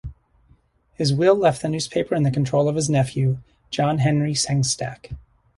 [0.95, 3.37] His will left the newspaper in the control of his nephew,
[3.69, 5.15] John Henry Sengstacke.